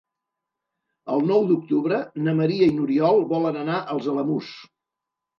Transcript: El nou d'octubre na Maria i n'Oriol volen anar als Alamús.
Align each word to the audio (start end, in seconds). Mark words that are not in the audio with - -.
El 1.15 1.25
nou 1.31 1.43
d'octubre 1.49 1.99
na 2.27 2.33
Maria 2.39 2.69
i 2.69 2.73
n'Oriol 2.77 3.21
volen 3.33 3.59
anar 3.65 3.75
als 3.97 4.09
Alamús. 4.15 4.49